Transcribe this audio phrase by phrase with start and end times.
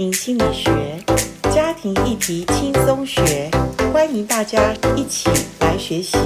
[0.00, 0.72] 庭心理学，
[1.54, 3.50] 家庭议题轻松学，
[3.92, 5.28] 欢迎大家一起
[5.60, 6.16] 来学习。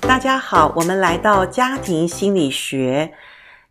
[0.00, 3.12] 大家好，我们来到家庭心理学。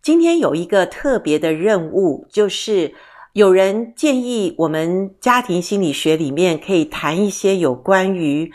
[0.04, 2.94] 今天有一个特别的任务，就是
[3.32, 8.52] 有人建议我们家庭心理学里面可以谈一些有关于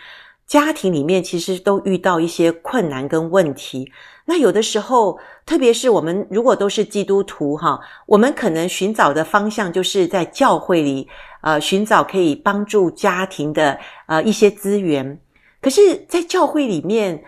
[0.47, 3.91] 家庭里面其实都遇到一些困难跟问题。
[4.31, 11.09] 那有的时候，特别是我们如果都是基督徒哈，我们可能寻找的方向就是在教会里，
[11.41, 15.19] 呃，寻找可以帮助家庭的呃一些资源。
[15.63, 17.25] 可是，在教会里面，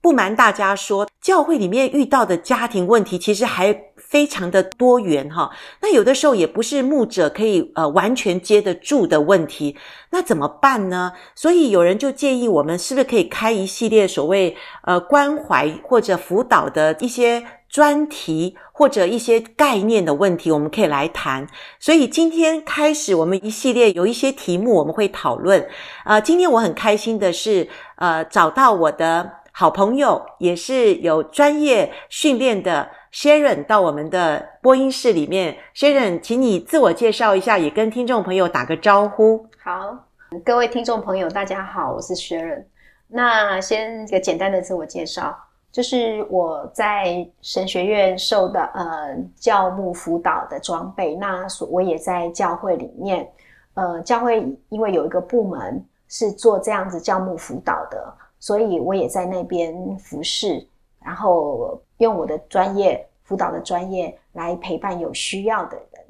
[0.00, 3.74] 不瞒大家说，教会里面遇到的家庭问题其实还
[4.14, 5.50] 非常的多元哈。
[5.82, 9.76] 那有的时候也不是牧者可以呃完全接得住的问题，
[10.10, 11.12] 那怎么办呢？
[11.34, 21.44] 所以有人就建议我们是不是可以开一系列所谓呃关怀或者辅导的一些专题或者一些概念的问题，我们可以来谈。
[21.80, 25.66] 所以今天开始，我们一系列有一些题目我们会讨论。
[26.04, 29.42] 呃，今天我很开心的是呃找到我的。
[29.56, 39.46] 好朋友也是有专业训练的 Sharon 到我们的播音室里面，Sharon，请你自我介绍一下，也跟听众朋友打个招呼。
[39.62, 39.96] 好，
[40.44, 42.64] 各位听众朋友，大家好，我是 Sharon。
[43.06, 45.32] 那先一个简单的自我介绍，
[45.70, 53.30] 就是我在神学院受的呃教牧辅导的装备，那所我也在教会里面，
[53.74, 58.12] 呃，教会因为有一个部门是做这样子教牧辅导的。
[58.40, 60.66] 所以我也在那边服侍，
[61.00, 66.04] 然后用我的专业辅导的专业来陪伴有需要的人。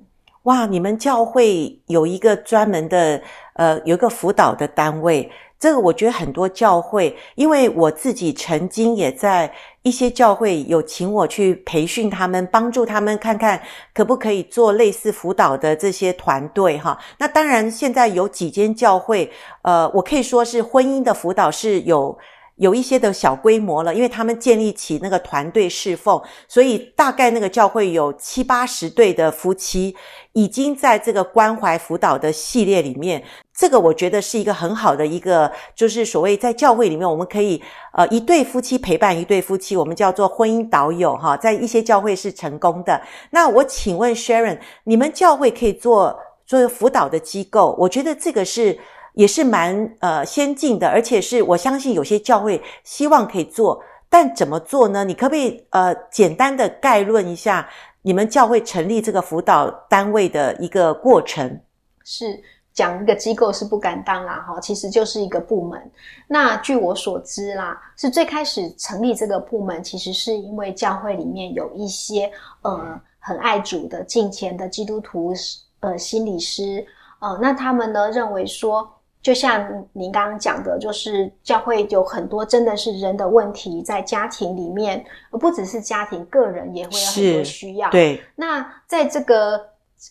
[0.45, 3.23] 哇，你们教会有一个专门的，
[3.55, 5.31] 呃，有一个辅导的单位。
[5.59, 13.59] 这个我觉得很多教会，因为我自己曾经也在一些教会有请我去培训他们，帮助他们看看
[13.95, 16.99] 可不可以做类似辅导的这些团队哈。
[17.17, 19.31] 那当然，现在有几间教会，
[19.63, 22.19] 呃，我可以说是婚姻的辅导是有。
[22.57, 29.97] 有一些的小规模了，因为他们建立起那个团队侍奉，所以大概那个教会有七八十对的夫妻，
[30.35, 33.23] 已经在这个关怀辅导的系列里面。
[33.53, 37.61] 这个我觉得是一个很好的一个，就是所谓在教会里面，我们可以
[37.93, 43.01] 呃一对夫妻陪伴一对夫妻，我们叫做婚姻导友哈，在一些教会是成功的。
[43.31, 46.17] 那我请问 Sharon，你们教会可以做
[46.47, 47.75] 做辅导的机构？
[47.81, 48.79] 我觉得这个是。
[49.15, 55.05] 也是蛮呃先进的，而且是我相信有些教会希望可以做，但怎么做呢？
[55.05, 57.69] 你可不可以呃简单的概论一下
[58.03, 61.61] 你们教会成立这个辅导单位的一个过程？
[62.05, 62.43] 是
[62.73, 65.81] 讲一个机构是不敢当啦，哈，其实就是一个部门。
[66.27, 72.29] 那据我所知啦，是最开始成立这个部门，其实是因为教会里面有一些
[72.63, 75.33] 呃很爱主的敬虔的基督徒
[75.81, 76.85] 呃心理师
[77.21, 78.91] 呃，那他们呢认为说。
[79.25, 87.89] 就像您刚刚讲的，就是教会有很多真的是人的问题，在家庭里面，而不只是家庭，个人也会有很多需要。
[87.89, 89.59] 对，那在这个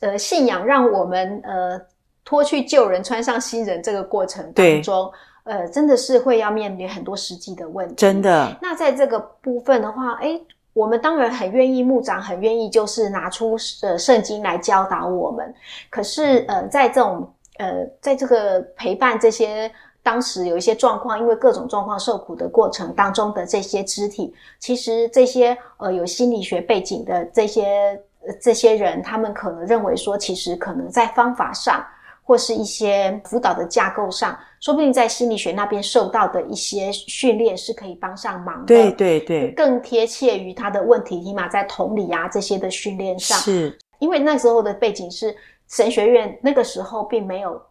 [0.01, 1.79] 呃信仰让我们呃
[2.25, 5.11] 脱去旧人穿上新人这个过程当中，
[5.43, 7.93] 呃，真的是会要面临很多实际的问题。
[7.93, 8.57] 真的。
[8.59, 10.41] 那在这个部分的话，诶，
[10.73, 15.53] 我们当然很愿意，牧长很愿意，就是拿出呃圣经来教导我们。
[15.91, 17.31] 可是呃，在这种
[17.63, 27.97] 呃，在这个陪伴这些当时有一些状况，因为各种状况受苦的过程当中的这些肢体，其实这些呃有心理学背景的这些
[28.41, 31.81] 这些人，他们可能认为说，其实可能在方法上
[32.21, 38.65] 或是一些辅导的架构上，说不定在心理学那边受到的一些训练是可以帮上忙的。
[38.65, 45.33] 对对对，更贴切于他的问题，起码在同理啊这些的训练上，是因为那时候的背景是。
[45.69, 47.61] 神学院那个时候并没有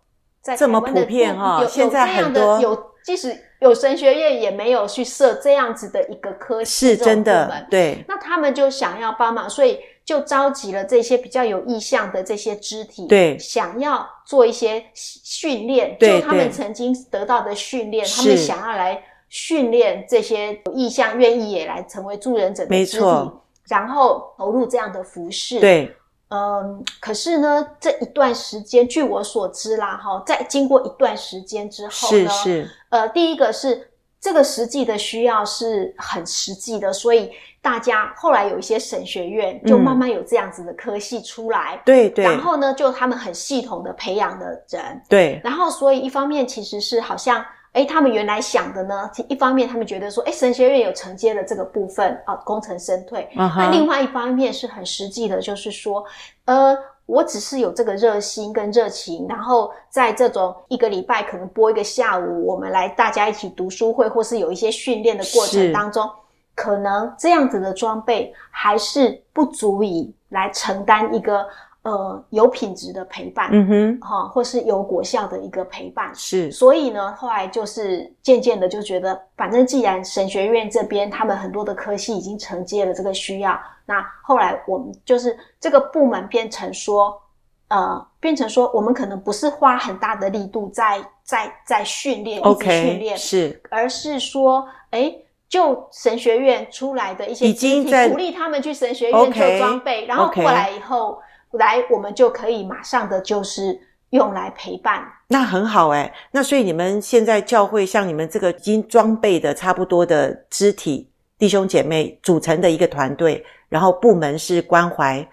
[0.41, 8.04] 在这么普遍哈，现在很多有，即使有神学院也没有去设这样子的一个科系，是真的，对。
[8.08, 23.31] 那他们就想要帮忙，所以就召集了这些比较有意向的这些肢体，对，想要做一些训练，就他们曾经得到的训练，他们想要来训练这些有意向、愿意也来成为助人者的肢体，
[23.69, 25.94] 然后投入这样的服饰，对。
[26.32, 32.43] 嗯，可是呢，这一段时间，据我所知啦，哈，在经过一段时间之后呢，是。
[32.43, 37.31] 是，呃，第一个是这个实际的需要是很实际的，所以
[37.61, 53.26] 大家后来有一些神学院就慢慢有这样子的科系出来，嗯、对对，然后呢，就他们很系统的培养的人，对，然后所以一方面其实是好像哎，他们原来想的呢，一方面他们觉得说，哎，神学院有承接的这个部分啊，功成身退。
[53.34, 53.56] Uh huh.
[53.56, 56.04] 那另外一方面是很实际的，就是说，
[56.44, 56.76] 呃，
[57.06, 66.06] 我只是有这个热心跟热情，然后在这种一个礼拜可能播一个下午，我们来大家一起读书会，或是有一些训练的过程当中，
[66.54, 71.46] 可能这样子的装备还是不足以来承担一个。
[71.82, 76.49] 呃，有品质的陪伴，嗯哼，哈，或是有果效的一个陪伴，是。
[76.52, 87.20] 所以呢，后来就是渐渐的就觉得，反正既然神学院这边他们很多的科系已经承接了这个需要，那后来我们就是这个部门变成说，
[87.67, 95.12] 呃，变成说我们可能不是花很大的力度在在在训练，一直训练，是，而是说，哎，
[95.49, 101.20] 就神学院出来的一些，已经在鼓励他们去神学院做装备，然后过来以后。
[101.52, 103.78] 来，我们就可以马上的就是
[104.10, 105.02] 用来陪伴。
[105.28, 115.26] 那很好诶，那所以你们现在教会像你们这个已经装备的差不多的肢体弟兄姐妹组成的一个团队，然后部门是关怀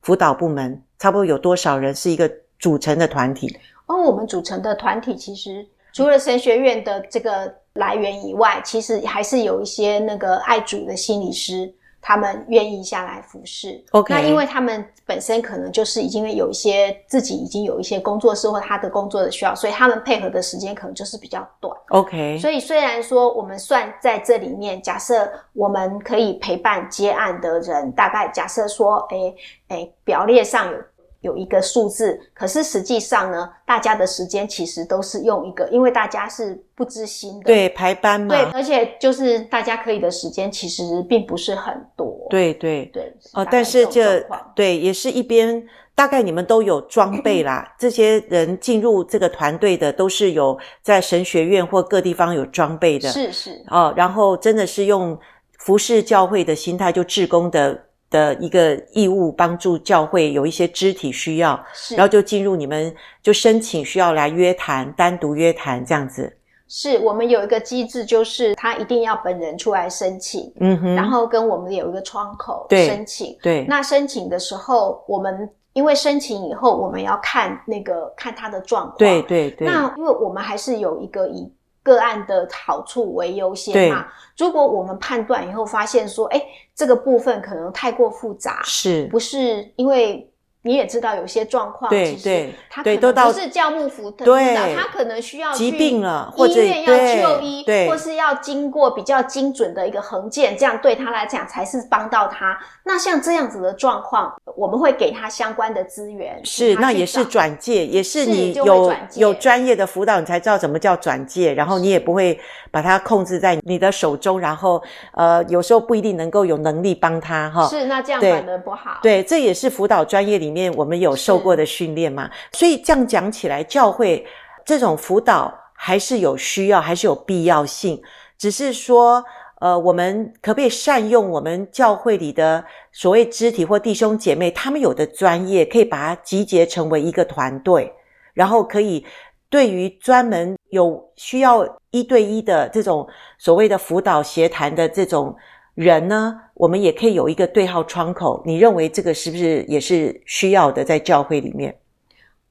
[0.00, 3.54] 辅导部门，差不多有多少人是一个组成的团体？
[3.86, 11.72] 哦，我们组成的团体其实除了神学院的这个来源以外，其实还是有一些那个爱主的心理师。
[12.02, 14.12] 他们愿意下来服侍，OK。
[14.12, 22.36] 那因为他们本身可能就是已经有一些自己已经有一些工作室或他的工作的需要，所以他们配合的时间可能就是比较短，OK。
[22.38, 29.34] 所以虽然说我们算在这里面，假设我们可以陪伴接案的人，大概假设说，哎
[29.68, 30.78] 哎，表列上有。
[31.22, 42.84] 有一个数字，可是实际上呢，大家的时间其实都是用一个，因为大家是不知心的，对，排班嘛，对，而且就是大家可以的时间其实并不是很多，对对。
[42.92, 44.24] 对，哦，但是这
[44.54, 45.64] 对也是一边，
[45.94, 53.64] 大概你们都有装备啦，这些人进入这个团队的都是有在神学院或各地方有装备的，是是。
[53.68, 55.18] 哦，然后真的是用
[55.58, 57.84] 服侍教会的心态，就志工的。
[58.12, 66.36] 的一个义务，帮助教会有一些肢体需要，是然后就进入你们就申请需要来约谈，单独约谈这样子。
[66.68, 73.62] 是我们有一个机制，就是他一定要本人出来申请，嗯哼，然后跟我们有一个窗口申请，对。
[73.62, 79.66] 对，那申请的时候，我们因为申请以后，我们要看那个看他的状况，对对对。
[79.66, 81.52] 那因为我们还是有一个以。
[81.84, 84.06] 个案的好处为优先嘛？
[84.38, 86.40] 如果我们判断以后发现说，诶，
[86.82, 90.28] 这个部分可能太过复杂，是不是因为？
[90.64, 102.56] 你也知道有些状况，对其实他可能不是教牧辅导，对他可能需要疾病了，或医院要就医，对，或是要经过比较精准的一个横件，这样对他来讲才是帮到他。
[102.84, 112.38] 那像这样子的状况，我们会给他相关的资源，是那也是转介，也是你有有专业的辅导，你才知道怎么叫转介，然后你也不会
[112.70, 114.80] 把它控制在你的手中，然后
[115.14, 117.66] 呃有时候不一定能够有能力帮他哈。
[117.66, 120.72] 是那这样反而不好，对，这也是辅导专业里面。
[120.74, 122.30] 我们有受过的训练嘛？
[122.52, 124.24] 所以这样讲起来，教会
[124.64, 128.00] 这种辅导还是有需要，还是有必要性。
[128.36, 129.24] 只是说，
[129.60, 137.92] 呃，我们可不可以善用我们教会里的所谓肢体或弟兄姐妹，他们有的专业，可以把它集结成为一个团队，
[138.34, 139.06] 然后可以
[139.48, 143.08] 对于专门有需要一对一的这种
[143.38, 145.34] 所谓的辅导协谈的这种。
[145.74, 148.42] 人呢，我们也可以有一个对号窗口。
[148.44, 151.74] 你认为这个是不是也是需要的，在教会里面？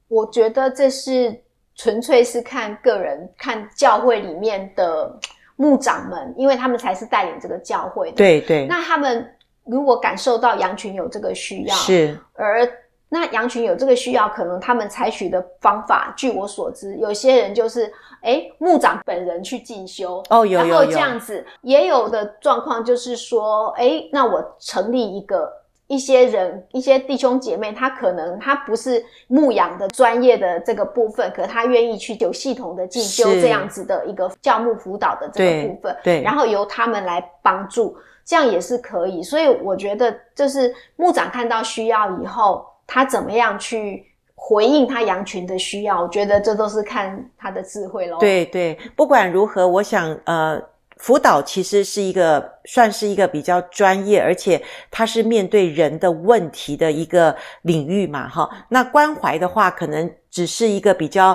[0.08, 1.42] 我觉得这是
[1.74, 5.18] 纯粹是看个人，看教会里面的
[5.56, 8.16] 牧长们，因为他们才是带领这个教会的。
[8.16, 8.66] 对对。
[8.66, 9.26] 那他们
[9.64, 12.68] 如果感受到羊群有这个需要，是而。
[13.14, 17.92] 那羊群有这个需要，可能他们采取的方法，据我所知，有些人就是，
[18.22, 25.52] 诶，牧长本人去进修，哦，有有有，然后这样子，也有的状况就是说，诶，那我成立一个
[25.88, 39.22] 一些人，一些弟兄姐妹，他可能他不是牧养的专业的这个部分，可他愿意去有系统的进修这样子的一个教牧辅导的这个部分，对，对，然后由他们来帮助，这样也是可以。
[39.22, 42.71] 所以我觉得，就是牧长看到需要以后。
[42.92, 46.02] 他怎么样去回应他羊群的需要？
[46.02, 48.18] 我觉得这都是看他的智慧咯。
[48.20, 50.60] 对对，不管如何，我想呃，
[50.98, 58.46] 辅导其实是一个算是一个比较专业，而且它是面对人的问题的一个领域嘛，哈。
[58.68, 61.34] 那关怀的话，可能只是一个比较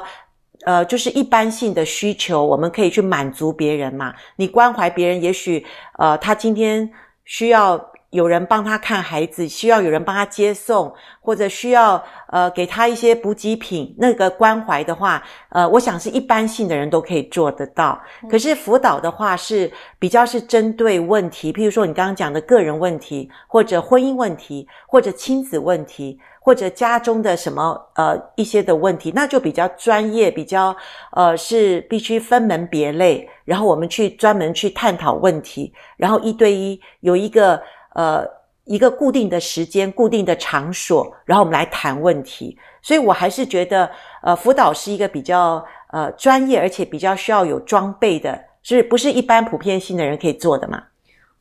[0.64, 4.14] 呃，就是一般性的需求，我们可以去满足别人嘛。
[4.36, 5.66] 你关怀别人，也许
[5.98, 6.88] 呃，他今天
[7.26, 7.84] 需要。
[8.18, 18.02] 有人帮他看孩子，需要有人帮他接送，或者需要呃给他一些补给品，那个关怀的话，呃，我想是一般性的人都可以做得到。
[18.28, 26.20] 可是辅导的话是比较是针对问题，譬如说你刚刚讲的个人问题，或者婚姻问题，或者亲子问题。
[26.48, 30.74] 或者家中的什么呃一些的问题，那就比较专业，比较
[31.12, 37.62] 呃是必须分门别类，然后我们去专门去探讨问题，然后一对一有一个
[37.98, 38.26] 呃
[38.64, 42.58] 一个固定的时间、固定的场所，然后我们来谈问题。
[42.82, 43.90] 所以我还是觉得
[44.22, 45.62] 呃辅导是一个比较
[45.92, 50.82] 呃专业，而且比较需要有装备的，是不是一般普遍性的人可以做的嘛？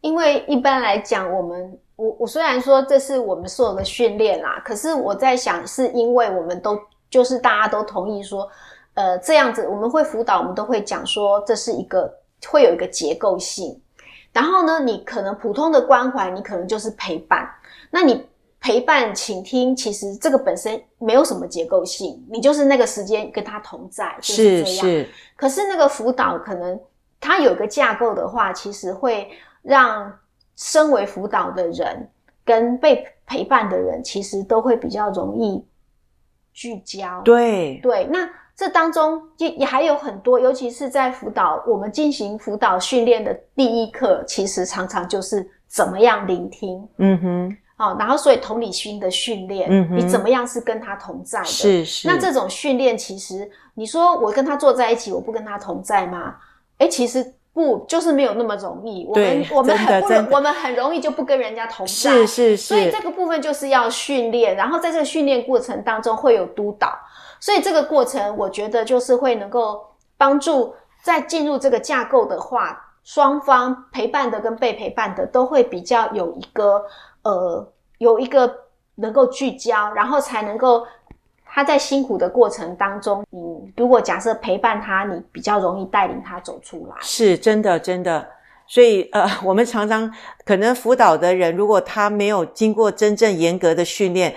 [0.01, 1.79] 因为一般来讲，我们。
[1.97, 8.47] 我我虽然说这是我们所有的训练啦，可是我在想，是因为我们都就是大家都同意说，
[8.93, 12.15] 呃，这样子我们会辅导，我们都会讲说这是一个
[12.49, 13.81] 会有一个结构性。
[14.37, 17.51] 然后呢，你可能普通的关怀，你可能就是陪伴。
[17.91, 18.27] 那你
[18.61, 24.87] 陪伴、倾听，其实这个本身没有什么结构性，你就是那个时间跟他同在，就是这样。
[24.87, 25.09] 是是。
[25.35, 26.79] 可是那个辅导可能
[27.19, 29.31] 它有一个架构的话，其实会
[29.63, 30.13] 让。
[30.59, 32.09] 身为辅导的人
[32.43, 35.63] 跟被陪伴的人，其实都会比较容易
[36.55, 37.21] 聚焦。
[37.21, 46.89] 对对，那这当中也也还有很多，尤其是在辅导，我们进行辅导训练的第一课，其实常常就是怎么样聆听。
[46.97, 51.45] 嗯哼，好、哦，然后所以同理心的训练，嗯哼，你怎么样是跟他同在的？
[51.45, 52.09] 是是。
[52.09, 56.37] 那这种训练，其实你说我跟他坐在一起，我不跟他同在吗？
[56.79, 57.35] 哎，其实。
[57.57, 59.07] 不，就是没有那么容易。
[59.09, 61.93] 我们我们很不容，我们很容易就不跟人家同在。
[61.93, 62.57] 是是是。
[62.59, 66.93] 所以这个部分就是要训练，然后在这个训练过程当中会有督导，
[67.41, 69.85] 所以这个过程我觉得就是会能够
[70.17, 76.85] 帮助在进入这个架构的话，双方陪伴的跟被陪伴的都会比较有一个
[77.23, 78.53] 呃有一个
[78.97, 80.87] 能够聚焦，然后才能够。
[81.49, 86.95] 他在辛苦的过程当中，你如果假设陪伴他，你比较容易带领他走出来。
[87.01, 88.29] 是真的，真的。
[88.67, 90.13] 所以，呃，我们常常
[90.45, 94.35] 可能辅导的人，如果他没有经过真正严格的训练，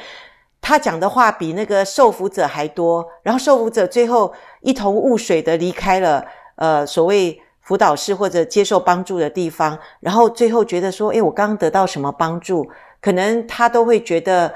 [0.61, 6.25] 他讲的话比那个受辅者还多，然后受辅者最后一头雾水的离开了，
[6.55, 12.67] 呃，所谓辅导室或者接受帮助的地方，然后最后觉得说，诶，我刚刚得到什么帮助？
[13.01, 14.53] 可能他都会觉得。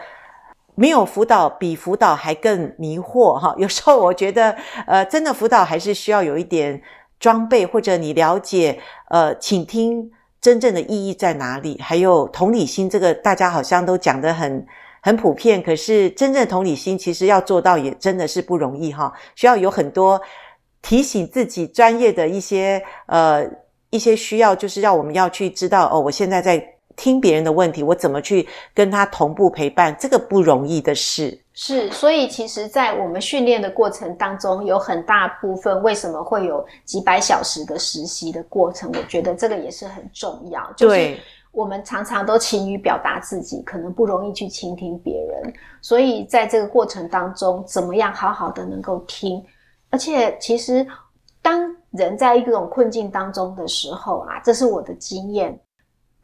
[0.76, 4.56] 没有辅导比辅导还更迷惑哈， 有时候我觉得，
[4.88, 6.82] 呃，真的辅导还是需要有一点
[7.20, 8.80] 装备，或者你了解，
[9.12, 10.10] 呃，倾听
[10.42, 14.66] 真正的意义在哪里，还有同理心，这个大家好像都讲得很
[15.04, 20.20] 很普遍，可是真正同理心其实要做到也真的是不容易哈，需要有很多
[20.82, 23.46] 提醒自己专业的一些呃
[23.90, 26.70] 一些需要，就是让我们要去知道哦，我现在在。
[26.96, 29.98] 听别人的问题，我怎么去跟他同步陪伴？
[30.00, 31.36] 这个不容易的事。
[31.52, 38.92] 是，所以其实，在我们训练的过程当中，有很大部分为什么会有几百小时的实习的过程？
[38.94, 40.72] 我觉得这个也是很重要。
[40.78, 41.18] 就是
[41.54, 45.54] 我们常常都勤于表达自己，可能不容易去倾听别人。
[45.82, 49.42] 所以在这个过程当中，怎么样好好的能够听？
[49.92, 50.86] 而且，其实
[51.42, 55.58] 当人在一种困境当中的时候啊，这是我的经验。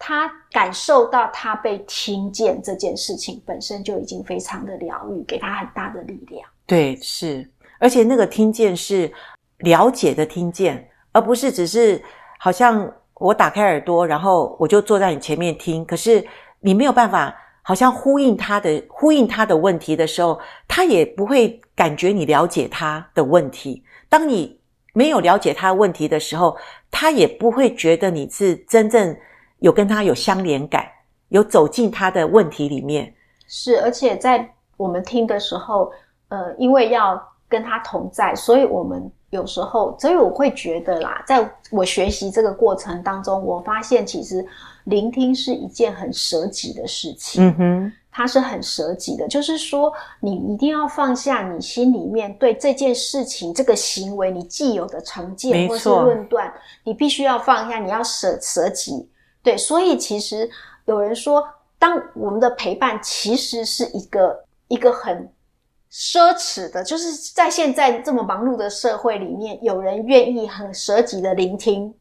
[0.02, 6.50] 他感受到他被听见这件事情本身就已经非常的疗愈，给他很大的力量。
[6.66, 7.48] 对，是，
[7.80, 9.12] 而且那个听见是
[9.58, 12.02] 了解的听见，而不是只是
[12.40, 15.86] 好像我打开耳朵，然后我就坐在你前面听。
[15.86, 16.26] 可是
[16.60, 23.84] 你没有办法，好像呼应他的呼应他的问题的时候，他也不会感觉你了解他的问题。
[24.10, 24.60] 当你
[24.94, 26.58] 没有了解他的问题的时候，
[26.90, 29.16] 他也不会觉得你是真正。
[29.60, 30.88] 有跟他有相连感，
[31.28, 33.14] 有走进他的问题里面，
[33.46, 35.92] 是，而且在我们听的时候，
[36.30, 44.46] 呃，因为要跟他同在，所以我们有时候，所以我会觉得啦，在我学习这个过程当中，我发现其实
[44.86, 47.44] 聆听是一件很舍己的事情。
[47.44, 56.52] 嗯哼，它是很舍己的，就是说，你一定要放下你心里面对这件事情、这个行为你既有的成见或是论断，
[56.84, 59.10] 你必须要放下，你要舍舍己。
[59.42, 60.50] 对，所以其实
[60.86, 61.44] 有人说，
[61.78, 65.32] 当我们的陪伴其实是一个一个很
[65.92, 71.94] 奢侈的，就是在现在这么忙碌的社会里面，有人愿意很舍己的聆听，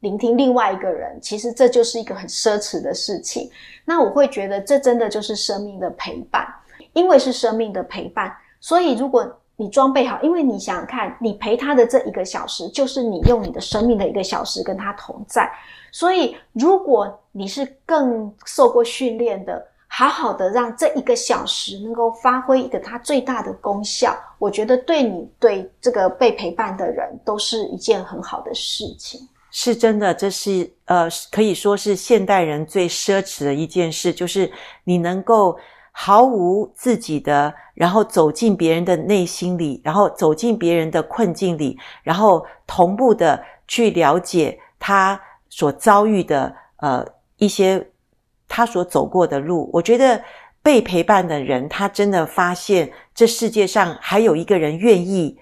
[0.00, 3.48] 聆听另外一个人，其实这就是一个很奢侈的事情。
[3.84, 6.46] 那我会觉得，这真的就是生命的陪伴，
[6.92, 9.24] 因为是生命的陪伴，所以如果
[9.56, 15.48] 你装备好，因为你想想看，你陪他的这一个小时，就是你用你的生命的一个小时跟他同在。
[15.92, 19.64] 所以，如果你是更受过训练的，
[19.96, 29.20] 好好的让这一个小时能够发挥一个它最大的功效，我觉得对你对这个被陪伴的人都是一件很好的事情。
[29.50, 34.50] 是真的，这是呃，可以说是现代人最奢侈的一件事，就是
[34.84, 35.56] 你能够。
[35.96, 47.78] 毫无自己的，然后走进别人的内心里，然后走进别人的困境里，然后同步的去了解他所遭遇的呃一些
[48.48, 49.70] 他所走过的路。
[49.72, 50.22] 我觉得
[50.62, 55.38] 被陪伴的人，他真的发现这世界上还有一个人愿意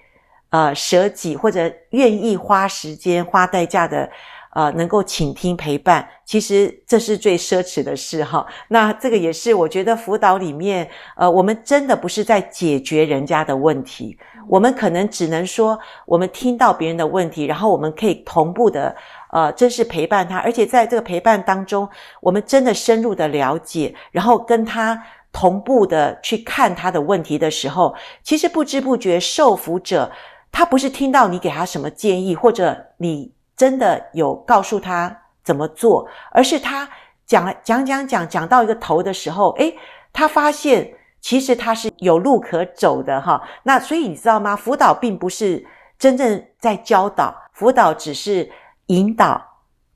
[0.49, 4.09] 呃舍己或者愿意花时间花代价的。
[4.55, 8.45] 呃，能够倾听陪伴，其实这是最奢侈的事哈。
[8.67, 14.15] 那这个也是我觉得辅导里面，呃，我们真的不是在解决人家的问题，
[14.47, 18.95] 我们可能只能说，我们听到别人的问题，然后我们可以同步的，
[19.31, 21.89] 呃，真是陪伴他，而且在这个陪伴当中，
[22.21, 30.11] 我们真的深入的了解，然后跟他同步的去看他的问题的时候，其实不知不觉受服者，
[30.51, 33.31] 他不是听到你给他什么建议，或者你。
[33.63, 36.85] 真的有告诉他怎么做，而是他
[37.25, 39.73] 讲讲讲讲讲到一个头的时候，诶，
[40.11, 43.41] 他发现其实他是有路可走的哈。
[43.63, 44.53] 那所以你知道吗？
[44.53, 45.65] 辅导并不是
[45.97, 48.51] 真正在教导，辅导只是
[48.87, 49.41] 引导、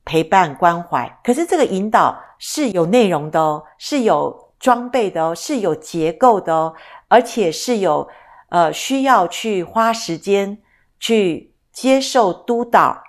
[0.02, 1.18] 陪伴、关怀。
[1.22, 6.74] 可是这个引导是有内容的哦，是有装备的哦，是有结构的哦，
[7.08, 8.08] 而且是有
[8.48, 10.56] 呃需要去花时间
[10.98, 13.02] 去接受督导。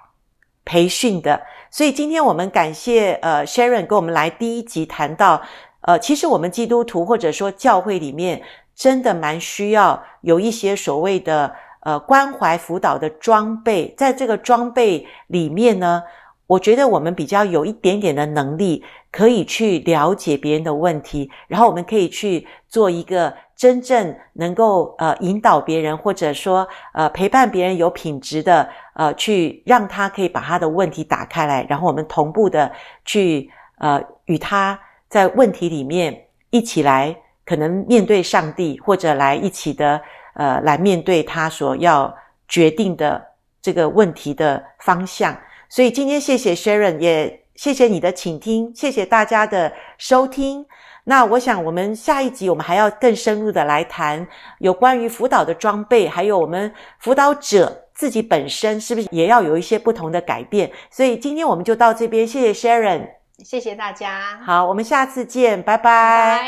[0.69, 5.41] 培训的，所以今天我们感谢呃 Sharon 跟我们来第一集谈到，
[5.81, 8.43] 呃，其实我们基督徒或者说教会里面
[8.75, 16.03] 真的蛮需要有一些所谓的呃关怀辅导的装备，在这个装备里面呢，
[16.45, 23.33] 我觉得我们比较有一点点的能力，可以去了解别人的问题，然后我们可以去做一个。
[23.59, 32.71] 真正能够呃引导别人，或者说呃陪伴别人有品质的呃去让他可以把他的问题打开来，然后我们同步的
[33.03, 37.13] 去呃与他在问题里面一起来
[37.45, 39.99] 可能面对上帝，或者来一起的
[40.35, 42.15] 呃来面对他所要
[42.47, 43.21] 决定的
[43.61, 45.37] 这个问题的方向。
[45.67, 50.65] 所以今天谢谢 Sharon，也谢谢你的倾听，谢谢大家的收听。
[51.03, 54.25] 那我想，我们下一集我们还要更深入的来谈
[54.59, 60.71] 有关于辅导的装备，还有我们辅导者自己本身是不是也要有一些不同的改变？
[60.89, 63.09] 所以今天我们就到这边，谢谢 Sharon，
[63.43, 64.39] 谢谢大家。
[64.45, 66.39] 好，我们下次见，拜拜。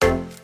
[0.00, 0.41] 拜拜。